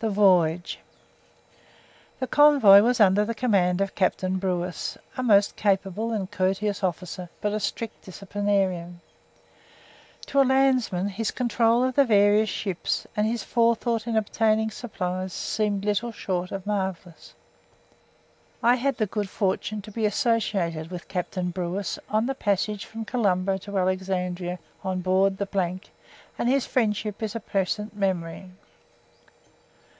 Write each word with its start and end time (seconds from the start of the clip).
THE 0.00 0.10
VOYAGE 0.10 0.80
The 2.18 2.26
convoy 2.26 2.82
was 2.82 2.98
under 2.98 3.24
the 3.24 3.32
command 3.32 3.80
of 3.80 3.94
Captain 3.94 4.38
Brewis 4.38 4.98
a 5.16 5.22
most 5.22 5.54
capable 5.54 6.10
and 6.10 6.28
courteous 6.28 6.82
officer, 6.82 7.30
but 7.40 7.52
a 7.52 7.60
strict 7.60 8.02
disciplinarian. 8.04 9.00
To 10.26 10.40
a 10.40 10.42
landsman, 10.42 11.08
his 11.10 11.30
control 11.30 11.84
of 11.84 11.94
the 11.94 12.04
various 12.04 12.48
ships 12.50 13.06
and 13.16 13.24
his 13.24 13.44
forethought 13.44 14.08
in 14.08 14.16
obtaining 14.16 14.72
supplies 14.72 15.32
seemed 15.32 15.84
little 15.84 16.10
short 16.10 16.50
of 16.50 16.66
marvellous. 16.66 17.34
I 18.64 18.74
had 18.74 18.96
the 18.96 19.06
good 19.06 19.30
fortune 19.30 19.80
to 19.82 19.92
be 19.92 20.06
associated 20.06 20.90
with 20.90 21.06
Captain 21.06 21.50
Brewis 21.50 22.00
on 22.08 22.26
the 22.26 22.34
passage 22.34 22.84
from 22.84 23.04
Colombo 23.04 23.58
to 23.58 23.78
Alexandria 23.78 24.58
on 24.82 25.02
board 25.02 25.38
the 25.38 25.78
and 26.36 26.48
his 26.48 26.66
friendship 26.66 27.22
is 27.22 27.36
a 27.36 27.40
pleasant 27.40 27.96
memory. 27.96 28.50